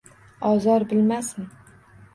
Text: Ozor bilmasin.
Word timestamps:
Ozor 0.51 0.89
bilmasin. 0.95 1.49